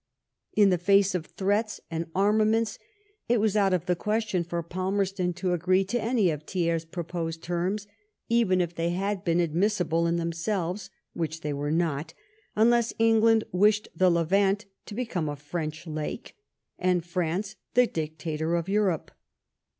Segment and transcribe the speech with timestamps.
[0.55, 2.79] In the face of threats and armaments,
[3.29, 7.43] it was out of the question for Palmerston to agree to any of Thiers' proposed
[7.43, 7.85] terms,
[8.27, 12.15] even if they had been admissible in themselves, which they were not,
[12.55, 16.35] unless England wished the Levant to become a French lake,
[16.79, 19.11] and France the dic tator of Europe.